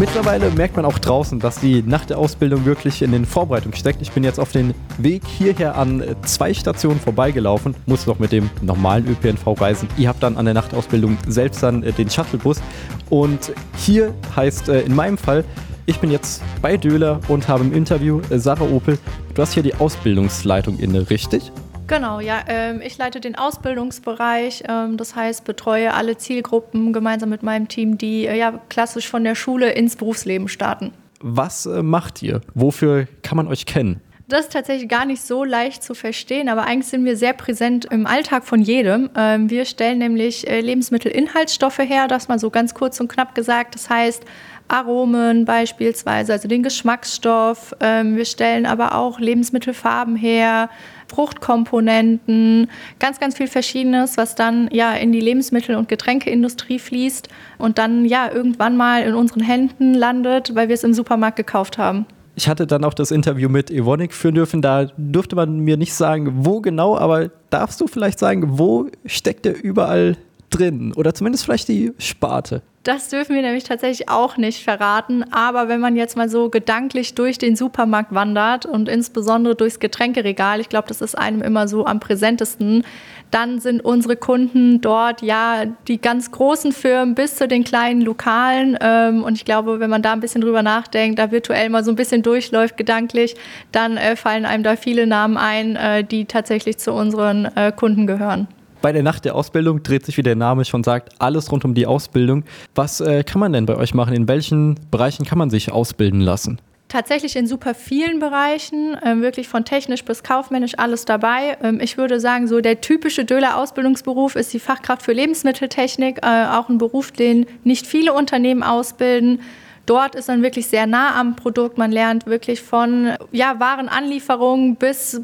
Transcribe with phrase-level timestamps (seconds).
[0.00, 4.00] Mittlerweile merkt man auch draußen, dass die nach der Ausbildung wirklich in den Vorbereitungen steckt.
[4.00, 8.48] Ich bin jetzt auf den Weg hierher an zwei Stationen vorbeigelaufen, muss noch mit dem
[8.62, 9.90] normalen ÖPNV reisen.
[9.98, 12.62] Ihr habt dann an der Nachtausbildung selbst dann äh, den Shuttlebus.
[13.10, 15.44] Und hier heißt äh, in meinem Fall,
[15.84, 18.98] ich bin jetzt bei Döhler und habe im Interview äh, Sarah Opel.
[19.34, 21.52] Du hast hier die Ausbildungsleitung inne, richtig?
[21.90, 22.44] Genau, ja.
[22.46, 27.98] Ähm, ich leite den Ausbildungsbereich, ähm, das heißt, betreue alle Zielgruppen gemeinsam mit meinem Team,
[27.98, 30.92] die äh, ja klassisch von der Schule ins Berufsleben starten.
[31.20, 32.42] Was äh, macht ihr?
[32.54, 34.00] Wofür kann man euch kennen?
[34.30, 37.86] Das ist tatsächlich gar nicht so leicht zu verstehen, aber eigentlich sind wir sehr präsent
[37.86, 39.10] im Alltag von jedem.
[39.16, 43.74] Ähm, wir stellen nämlich äh, Lebensmittelinhaltsstoffe her, das mal so ganz kurz und knapp gesagt.
[43.74, 44.24] Das heißt,
[44.68, 47.74] Aromen beispielsweise, also den Geschmacksstoff.
[47.80, 50.70] Ähm, wir stellen aber auch Lebensmittelfarben her,
[51.08, 57.28] Fruchtkomponenten, ganz, ganz viel Verschiedenes, was dann ja in die Lebensmittel- und Getränkeindustrie fließt
[57.58, 61.76] und dann ja irgendwann mal in unseren Händen landet, weil wir es im Supermarkt gekauft
[61.76, 62.06] haben.
[62.40, 64.62] Ich hatte dann auch das Interview mit Evonik führen dürfen.
[64.62, 69.44] Da durfte man mir nicht sagen, wo genau, aber darfst du vielleicht sagen, wo steckt
[69.44, 70.16] er überall
[70.48, 70.94] drin?
[70.94, 72.62] Oder zumindest vielleicht die Sparte?
[72.82, 75.22] Das dürfen wir nämlich tatsächlich auch nicht verraten.
[75.32, 80.60] Aber wenn man jetzt mal so gedanklich durch den Supermarkt wandert und insbesondere durchs Getränkeregal,
[80.60, 82.84] ich glaube, das ist einem immer so am präsentesten,
[83.30, 88.78] dann sind unsere Kunden dort ja die ganz großen Firmen bis zu den kleinen Lokalen.
[88.80, 91.92] Ähm, und ich glaube, wenn man da ein bisschen drüber nachdenkt, da virtuell mal so
[91.92, 93.36] ein bisschen durchläuft gedanklich,
[93.72, 98.06] dann äh, fallen einem da viele Namen ein, äh, die tatsächlich zu unseren äh, Kunden
[98.06, 98.48] gehören.
[98.82, 101.74] Bei der Nacht der Ausbildung dreht sich, wie der Name schon sagt, alles rund um
[101.74, 102.44] die Ausbildung.
[102.74, 104.14] Was äh, kann man denn bei euch machen?
[104.14, 106.58] In welchen Bereichen kann man sich ausbilden lassen?
[106.88, 111.58] Tatsächlich in super vielen Bereichen, äh, wirklich von technisch bis kaufmännisch alles dabei.
[111.62, 116.70] Ähm, ich würde sagen, so der typische Döler-Ausbildungsberuf ist die Fachkraft für Lebensmitteltechnik, äh, auch
[116.70, 119.40] ein Beruf, den nicht viele Unternehmen ausbilden.
[119.84, 121.76] Dort ist man wirklich sehr nah am Produkt.
[121.76, 125.20] Man lernt wirklich von ja, Warenanlieferung bis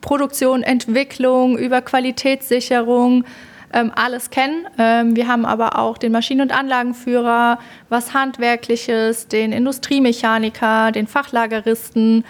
[0.00, 3.24] Produktion, Entwicklung, über Qualitätssicherung
[3.72, 4.66] ähm, alles kennen.
[4.78, 7.58] Ähm, wir haben aber auch den Maschinen- und Anlagenführer,
[7.88, 12.24] was Handwerkliches, den Industriemechaniker, den Fachlageristen,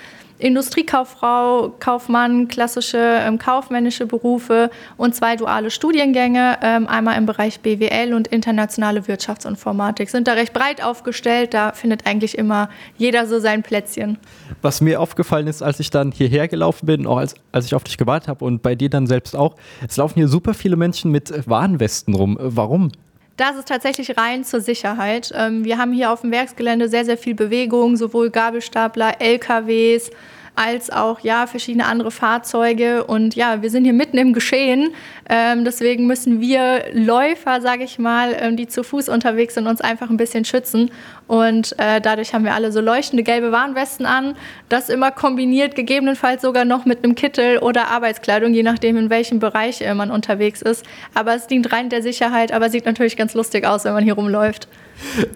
[0.45, 8.13] Industriekauffrau, Kaufmann, klassische ähm, kaufmännische Berufe und zwei duale Studiengänge, ähm, einmal im Bereich BWL
[8.13, 10.11] und internationale Wirtschaftsinformatik.
[10.11, 12.69] Sind da recht breit aufgestellt, da findet eigentlich immer
[12.99, 14.19] jeder so sein Plätzchen.
[14.61, 17.85] Was mir aufgefallen ist, als ich dann hierher gelaufen bin, auch als, als ich auf
[17.85, 19.57] dich gewartet habe und bei dir dann selbst auch,
[19.89, 22.37] es laufen hier super viele Menschen mit Warnwesten rum.
[22.39, 22.93] Warum?
[23.37, 25.33] Das ist tatsächlich rein zur Sicherheit.
[25.35, 30.11] Ähm, wir haben hier auf dem Werksgelände sehr, sehr viel Bewegung, sowohl Gabelstapler, LKWs,
[30.57, 33.05] als auch ja verschiedene andere Fahrzeuge.
[33.05, 34.93] Und ja, wir sind hier mitten im Geschehen.
[35.29, 39.81] Ähm, deswegen müssen wir Läufer, sage ich mal, ähm, die zu Fuß unterwegs sind, uns
[39.81, 40.91] einfach ein bisschen schützen.
[41.27, 44.37] Und äh, dadurch haben wir alle so leuchtende gelbe Warnwesten an.
[44.69, 49.39] Das immer kombiniert, gegebenenfalls sogar noch mit einem Kittel oder Arbeitskleidung, je nachdem, in welchem
[49.39, 50.85] Bereich äh, man unterwegs ist.
[51.15, 54.15] Aber es dient rein der Sicherheit, aber sieht natürlich ganz lustig aus, wenn man hier
[54.15, 54.69] rumläuft.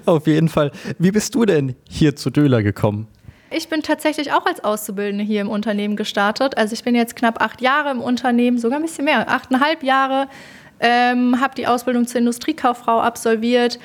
[0.06, 0.70] Auf jeden Fall.
[0.98, 3.08] Wie bist du denn hier zu Döler gekommen?
[3.50, 6.58] Ich bin tatsächlich auch als Auszubildende hier im Unternehmen gestartet.
[6.58, 10.28] Also ich bin jetzt knapp acht Jahre im Unternehmen, sogar ein bisschen mehr, achteinhalb Jahre.
[10.80, 13.78] Ähm, habe die Ausbildung zur Industriekauffrau absolviert,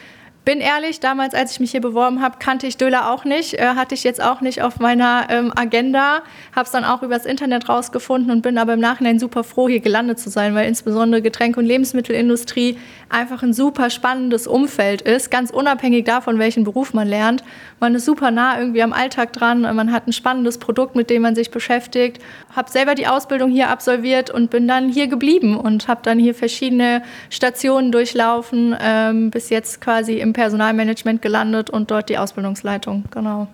[0.45, 3.75] bin ehrlich, damals, als ich mich hier beworben habe, kannte ich Döler auch nicht, äh,
[3.75, 6.21] hatte ich jetzt auch nicht auf meiner ähm, Agenda,
[6.53, 9.79] habe es dann auch übers Internet rausgefunden und bin aber im Nachhinein super froh, hier
[9.79, 12.77] gelandet zu sein, weil insbesondere Getränk- und Lebensmittelindustrie
[13.09, 17.43] einfach ein super spannendes Umfeld ist, ganz unabhängig davon, welchen Beruf man lernt.
[17.79, 21.21] Man ist super nah irgendwie am Alltag dran, man hat ein spannendes Produkt, mit dem
[21.21, 22.21] man sich beschäftigt.
[22.55, 26.35] Habe selber die Ausbildung hier absolviert und bin dann hier geblieben und habe dann hier
[26.35, 33.47] verschiedene Stationen durchlaufen, ähm, bis jetzt quasi im Personalmanagement gelandet und dort die Ausbildungsleitung, genau.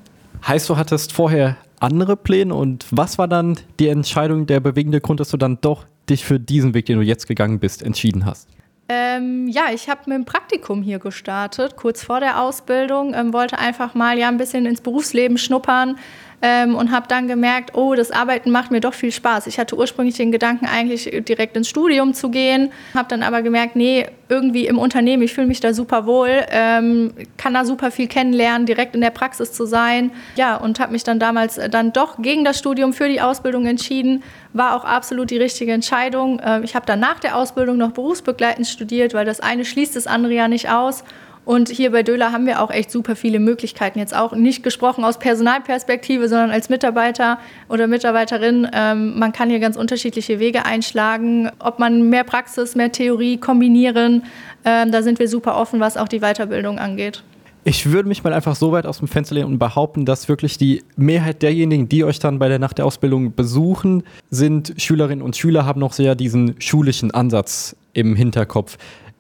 [0.48, 5.20] Heißt, du hattest vorher andere Pläne und was war dann die Entscheidung, der bewegende Grund,
[5.20, 8.48] dass du dann doch dich für diesen Weg, den du jetzt gegangen bist, entschieden hast?
[8.88, 13.60] Ähm, ja, ich habe mit dem Praktikum hier gestartet, kurz vor der Ausbildung, ähm, wollte
[13.60, 15.98] einfach mal ja ein bisschen ins Berufsleben schnuppern,
[16.42, 19.48] ähm, und habe dann gemerkt, oh, das Arbeiten macht mir doch viel Spaß.
[19.48, 23.76] Ich hatte ursprünglich den Gedanken, eigentlich direkt ins Studium zu gehen, habe dann aber gemerkt,
[23.76, 28.08] nee, irgendwie im Unternehmen, ich fühle mich da super wohl, ähm, kann da super viel
[28.08, 30.12] kennenlernen, direkt in der Praxis zu sein.
[30.36, 34.24] Ja, und habe mich dann damals dann doch gegen das Studium für die Ausbildung entschieden.
[34.54, 36.42] War auch absolut die richtige Entscheidung.
[36.46, 40.08] Ähm, ich habe dann nach der Ausbildung noch berufsbegleitend studiert, weil das eine schließt das
[40.08, 41.04] andere ja nicht aus.
[41.50, 43.98] Und hier bei Döler haben wir auch echt super viele Möglichkeiten.
[43.98, 48.68] Jetzt auch nicht gesprochen aus Personalperspektive, sondern als Mitarbeiter oder Mitarbeiterin.
[48.72, 51.50] Ähm, man kann hier ganz unterschiedliche Wege einschlagen.
[51.58, 54.26] Ob man mehr Praxis, mehr Theorie kombinieren,
[54.64, 57.24] ähm, da sind wir super offen, was auch die Weiterbildung angeht.
[57.64, 60.60] Ich würde mich mal einfach so weit aus dem Fenster lehnen und behaupten, dass wirklich
[60.60, 65.36] die Mehrheit derjenigen, die euch dann bei der Nacht der Ausbildung besuchen, sind Schülerinnen und
[65.36, 68.78] Schüler, haben noch sehr diesen schulischen Ansatz im Hinterkopf.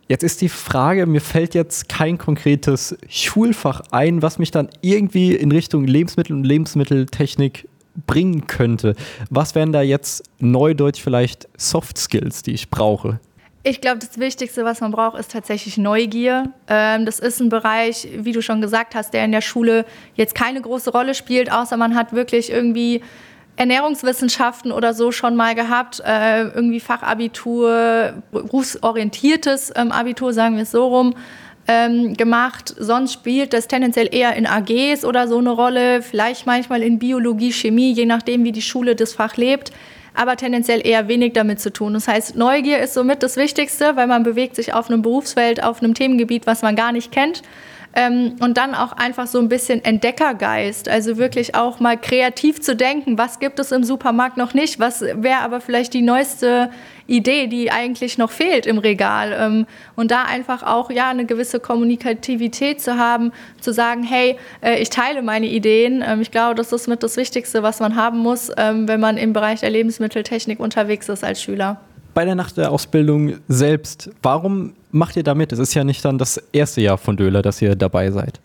[0.09, 5.35] Jetzt ist die Frage, mir fällt jetzt kein konkretes Schulfach ein, was mich dann irgendwie
[5.35, 7.69] in Richtung Lebensmittel und Lebensmitteltechnik
[8.07, 8.95] bringen könnte.
[9.29, 13.19] Was wären da jetzt neudeutsch vielleicht Soft Skills, die ich brauche?
[13.61, 16.53] Ich glaube, das Wichtigste, was man braucht, ist tatsächlich Neugier.
[16.67, 19.85] Ähm, das ist ein Bereich, wie du schon gesagt hast, der in der Schule
[20.15, 23.03] jetzt keine große Rolle spielt, außer man hat wirklich irgendwie
[23.59, 30.71] Ernährungswissenschaften oder so schon mal gehabt, äh, irgendwie Fachabitur, berufsorientiertes ähm, Abitur, sagen wir es
[30.71, 31.13] so rum,
[31.67, 32.73] ähm, gemacht.
[32.79, 37.51] Sonst spielt das tendenziell eher in AGs oder so eine Rolle, vielleicht manchmal in Biologie,
[37.51, 39.73] Chemie, je nachdem, wie die Schule das Fach lebt
[40.15, 41.93] aber tendenziell eher wenig damit zu tun.
[41.93, 45.81] Das heißt, Neugier ist somit das Wichtigste, weil man bewegt sich auf einem Berufsfeld, auf
[45.81, 47.41] einem Themengebiet, was man gar nicht kennt.
[47.95, 52.75] Ähm, und dann auch einfach so ein bisschen Entdeckergeist, also wirklich auch mal kreativ zu
[52.75, 56.69] denken, was gibt es im Supermarkt noch nicht, was wäre aber vielleicht die neueste
[57.07, 59.35] Idee, die eigentlich noch fehlt im Regal.
[59.39, 59.65] Ähm,
[59.95, 64.91] und da einfach auch ja eine gewisse Kommunikativität zu haben, zu sagen, hey, äh, ich
[64.91, 66.03] teile meine Ideen.
[66.05, 69.17] Ähm, ich glaube, das ist mit das Wichtigste, was man haben muss, ähm, wenn man
[69.17, 71.81] im Bereich der Lebensmitteltechnik unterwegs ist als Schüler
[72.13, 75.51] bei der Nacht der Ausbildung selbst, warum macht ihr da mit?
[75.51, 78.39] Es ist ja nicht dann das erste Jahr von Döler, dass ihr dabei seid.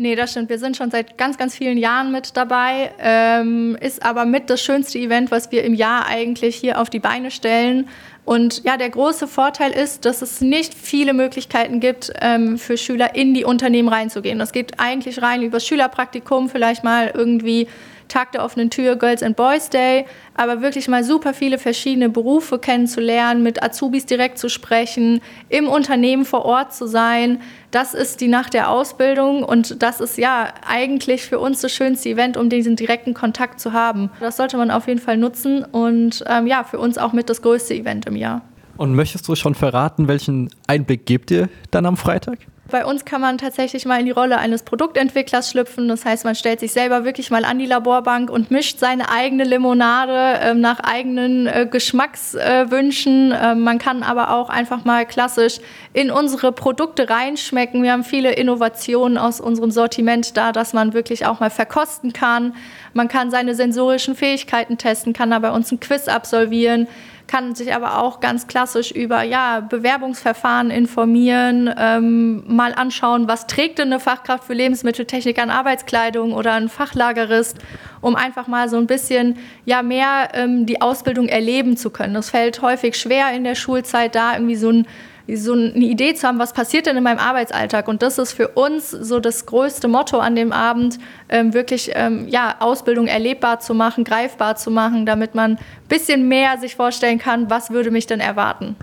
[0.00, 0.48] Nee, das stimmt.
[0.48, 2.92] Wir sind schon seit ganz, ganz vielen Jahren mit dabei.
[3.00, 7.00] Ähm, ist aber mit das schönste Event, was wir im Jahr eigentlich hier auf die
[7.00, 7.88] Beine stellen.
[8.24, 13.16] Und ja, der große Vorteil ist, dass es nicht viele Möglichkeiten gibt, ähm, für Schüler
[13.16, 14.38] in die Unternehmen reinzugehen.
[14.38, 17.66] Das geht eigentlich rein über Schülerpraktikum, vielleicht mal irgendwie
[18.08, 22.58] Tag der offenen Tür, Girls and Boys Day, aber wirklich mal super viele verschiedene Berufe
[22.58, 27.40] kennenzulernen, mit Azubis direkt zu sprechen, im Unternehmen vor Ort zu sein.
[27.70, 32.08] Das ist die Nacht der Ausbildung und das ist ja eigentlich für uns das schönste
[32.08, 34.10] Event, um diesen direkten Kontakt zu haben.
[34.20, 37.42] Das sollte man auf jeden Fall nutzen und ähm, ja, für uns auch mit das
[37.42, 38.42] größte Event im Jahr.
[38.78, 42.38] Und möchtest du schon verraten, welchen Einblick gebt ihr dann am Freitag?
[42.70, 45.88] Bei uns kann man tatsächlich mal in die Rolle eines Produktentwicklers schlüpfen.
[45.88, 49.44] Das heißt, man stellt sich selber wirklich mal an die Laborbank und mischt seine eigene
[49.44, 53.32] Limonade äh, nach eigenen äh, Geschmackswünschen.
[53.32, 55.60] Äh, man kann aber auch einfach mal klassisch
[55.94, 57.82] in unsere Produkte reinschmecken.
[57.82, 62.54] Wir haben viele Innovationen aus unserem Sortiment da, dass man wirklich auch mal verkosten kann.
[62.92, 66.86] Man kann seine sensorischen Fähigkeiten testen, kann da bei uns ein Quiz absolvieren
[67.28, 73.78] kann sich aber auch ganz klassisch über ja, Bewerbungsverfahren informieren, ähm, mal anschauen, was trägt
[73.78, 77.58] denn eine Fachkraft für Lebensmitteltechnik an Arbeitskleidung oder ein Fachlagerist,
[78.00, 82.14] um einfach mal so ein bisschen ja, mehr ähm, die Ausbildung erleben zu können.
[82.14, 84.86] Das fällt häufig schwer in der Schulzeit, da irgendwie so ein
[85.34, 87.88] so eine Idee zu haben, was passiert denn in meinem Arbeitsalltag.
[87.88, 90.98] Und das ist für uns so das größte Motto an dem Abend,
[91.28, 96.28] ähm, wirklich ähm, ja, Ausbildung erlebbar zu machen, greifbar zu machen, damit man ein bisschen
[96.28, 98.76] mehr sich vorstellen kann, was würde mich denn erwarten.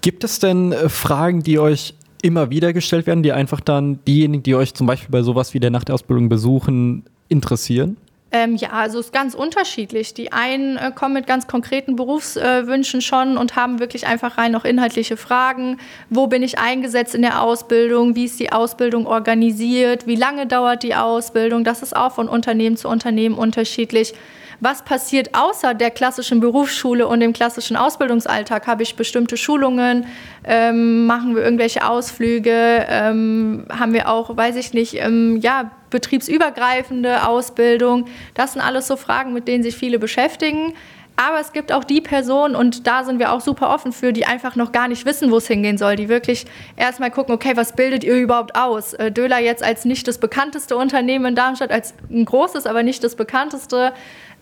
[0.00, 4.42] Gibt es denn äh, Fragen, die euch immer wieder gestellt werden, die einfach dann diejenigen,
[4.42, 7.96] die euch zum Beispiel bei sowas wie der Nachtausbildung besuchen, interessieren?
[8.34, 10.14] Ähm, ja, also es ist ganz unterschiedlich.
[10.14, 14.52] Die einen äh, kommen mit ganz konkreten Berufswünschen äh, schon und haben wirklich einfach rein
[14.52, 15.78] noch inhaltliche Fragen.
[16.08, 18.16] Wo bin ich eingesetzt in der Ausbildung?
[18.16, 20.06] Wie ist die Ausbildung organisiert?
[20.06, 21.62] Wie lange dauert die Ausbildung?
[21.62, 24.14] Das ist auch von Unternehmen zu Unternehmen unterschiedlich
[24.62, 28.68] was passiert außer der klassischen Berufsschule und dem klassischen Ausbildungsalltag?
[28.68, 30.06] Habe ich bestimmte Schulungen?
[30.44, 32.86] Ähm, machen wir irgendwelche Ausflüge?
[32.88, 38.06] Ähm, haben wir auch, weiß ich nicht, ähm, ja, betriebsübergreifende Ausbildung?
[38.34, 40.74] Das sind alles so Fragen, mit denen sich viele beschäftigen.
[41.16, 44.26] Aber es gibt auch die Personen, und da sind wir auch super offen für, die
[44.26, 47.74] einfach noch gar nicht wissen, wo es hingehen soll, die wirklich erstmal gucken, okay, was
[47.74, 48.94] bildet ihr überhaupt aus?
[48.94, 53.04] Äh, Döler jetzt als nicht das bekannteste Unternehmen in Darmstadt, als ein großes, aber nicht
[53.04, 53.92] das bekannteste,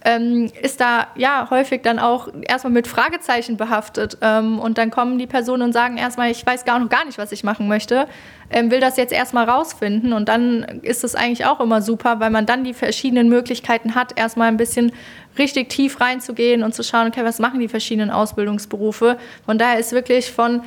[0.05, 4.19] ähm, ist da ja häufig dann auch erstmal mit Fragezeichen behaftet.
[4.23, 7.19] Ähm, und dann kommen die Personen und sagen erstmal, ich weiß gar noch gar nicht,
[7.19, 8.07] was ich machen möchte,
[8.51, 10.13] ähm, will das jetzt erstmal rausfinden.
[10.13, 14.19] Und dann ist es eigentlich auch immer super, weil man dann die verschiedenen Möglichkeiten hat,
[14.19, 14.93] erstmal ein bisschen
[15.39, 19.19] richtig tief reinzugehen und zu schauen, okay, was machen die verschiedenen Ausbildungsberufe.
[19.45, 20.63] Von daher ist wirklich von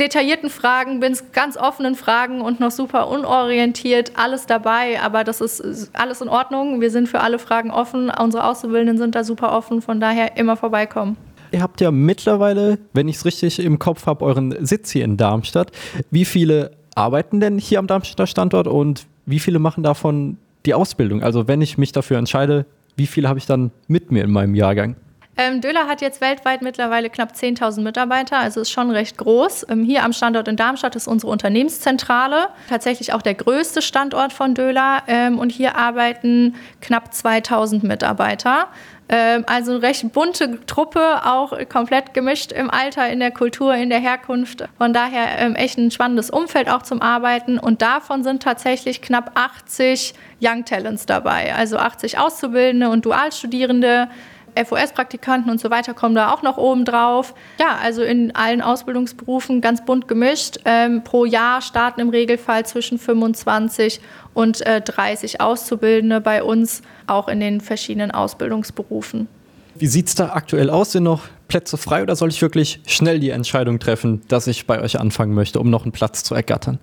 [0.00, 5.90] detaillierten Fragen, bin ganz offenen Fragen und noch super unorientiert, alles dabei, aber das ist
[5.92, 6.80] alles in Ordnung.
[6.80, 10.56] Wir sind für alle Fragen offen, unsere Auszubildenden sind da super offen, von daher immer
[10.56, 11.16] vorbeikommen.
[11.52, 15.16] Ihr habt ja mittlerweile, wenn ich es richtig im Kopf habe, euren Sitz hier in
[15.16, 15.72] Darmstadt.
[16.10, 21.22] Wie viele arbeiten denn hier am Darmstädter Standort und wie viele machen davon die Ausbildung?
[21.22, 22.66] Also wenn ich mich dafür entscheide,
[22.96, 24.96] wie viele habe ich dann mit mir in meinem Jahrgang?
[25.36, 29.66] Ähm, Döhler hat jetzt weltweit mittlerweile knapp 10.000 Mitarbeiter, also ist schon recht groß.
[29.70, 34.54] Ähm, hier am Standort in Darmstadt ist unsere Unternehmenszentrale, tatsächlich auch der größte Standort von
[34.54, 35.02] Döhler.
[35.06, 38.68] Ähm, und hier arbeiten knapp 2.000 Mitarbeiter.
[39.12, 43.90] Ähm, also eine recht bunte Truppe, auch komplett gemischt im Alter, in der Kultur, in
[43.90, 44.68] der Herkunft.
[44.78, 47.58] Von daher ähm, echt ein spannendes Umfeld auch zum Arbeiten.
[47.58, 54.08] Und davon sind tatsächlich knapp 80 Young Talents dabei, also 80 Auszubildende und Dualstudierende.
[54.56, 57.34] FOS-Praktikanten und so weiter kommen da auch noch oben drauf.
[57.58, 60.58] Ja, also in allen Ausbildungsberufen ganz bunt gemischt.
[60.64, 64.00] Ähm, pro Jahr starten im Regelfall zwischen 25
[64.34, 69.28] und äh, 30 Auszubildende bei uns, auch in den verschiedenen Ausbildungsberufen.
[69.74, 70.92] Wie sieht es da aktuell aus?
[70.92, 74.80] Sind noch Plätze frei oder soll ich wirklich schnell die Entscheidung treffen, dass ich bei
[74.80, 76.78] euch anfangen möchte, um noch einen Platz zu ergattern?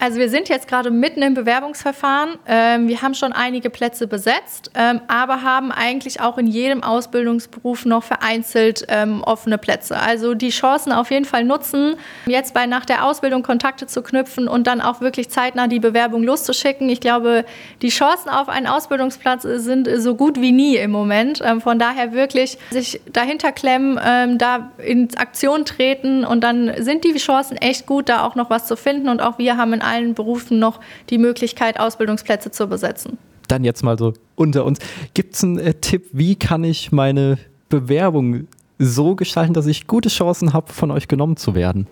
[0.00, 2.38] Also wir sind jetzt gerade mitten im Bewerbungsverfahren.
[2.46, 7.84] Ähm, wir haben schon einige Plätze besetzt, ähm, aber haben eigentlich auch in jedem Ausbildungsberuf
[7.84, 10.00] noch vereinzelt ähm, offene Plätze.
[10.00, 14.48] Also die Chancen auf jeden Fall nutzen, jetzt bei nach der Ausbildung Kontakte zu knüpfen
[14.48, 16.88] und dann auch wirklich zeitnah die Bewerbung loszuschicken.
[16.88, 17.44] Ich glaube,
[17.82, 21.42] die Chancen auf einen Ausbildungsplatz sind so gut wie nie im Moment.
[21.44, 27.04] Ähm, von daher wirklich sich dahinter klemmen, ähm, da in Aktion treten und dann sind
[27.04, 29.10] die Chancen echt gut, da auch noch was zu finden.
[29.10, 30.80] Und auch wir haben in allen Berufen noch
[31.10, 33.18] die Möglichkeit, Ausbildungsplätze zu besetzen.
[33.48, 34.78] Dann jetzt mal so unter uns.
[35.14, 38.46] Gibt es einen äh, Tipp, wie kann ich meine Bewerbung
[38.78, 41.86] so gestalten, dass ich gute Chancen habe, von euch genommen zu werden?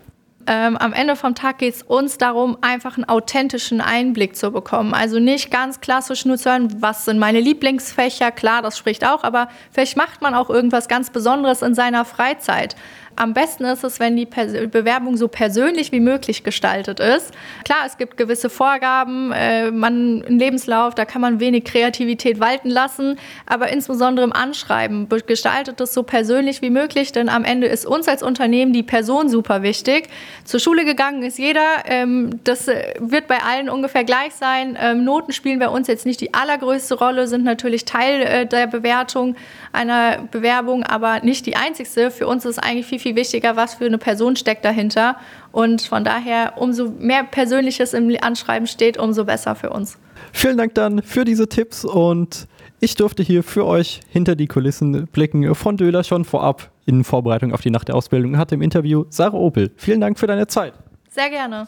[0.48, 4.94] ähm, am Ende vom Tag geht es uns darum, einfach einen authentischen Einblick zu bekommen.
[4.94, 9.24] Also nicht ganz klassisch nur zu hören, was sind meine Lieblingsfächer, klar, das spricht auch,
[9.24, 12.76] aber vielleicht macht man auch irgendwas ganz Besonderes in seiner Freizeit
[13.18, 17.32] am besten ist es, wenn die Bewerbung so persönlich wie möglich gestaltet ist.
[17.64, 22.70] Klar, es gibt gewisse Vorgaben, äh, man im Lebenslauf, da kann man wenig Kreativität walten
[22.70, 27.86] lassen, aber insbesondere im Anschreiben gestaltet es so persönlich wie möglich, denn am Ende ist
[27.86, 30.08] uns als Unternehmen die Person super wichtig.
[30.44, 34.78] Zur Schule gegangen ist jeder, ähm, das äh, wird bei allen ungefähr gleich sein.
[34.80, 38.68] Ähm, Noten spielen bei uns jetzt nicht die allergrößte Rolle, sind natürlich Teil äh, der
[38.68, 39.34] Bewertung
[39.72, 42.10] einer Bewerbung, aber nicht die einzigste.
[42.10, 45.16] Für uns ist eigentlich viel, viel viel wichtiger, was für eine Person steckt dahinter.
[45.52, 49.98] Und von daher, umso mehr Persönliches im Anschreiben steht, umso besser für uns.
[50.32, 52.46] Vielen Dank dann für diese Tipps und
[52.80, 57.52] ich durfte hier für euch hinter die Kulissen blicken von Döler schon vorab in Vorbereitung
[57.52, 59.70] auf die Nacht der Ausbildung hatte im Interview Sarah Opel.
[59.76, 60.74] Vielen Dank für deine Zeit.
[61.08, 61.66] Sehr gerne.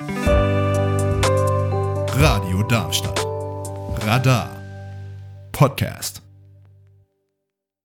[2.16, 3.25] Radio Darmstadt.
[4.06, 4.50] Radar.
[5.52, 6.30] Podcast.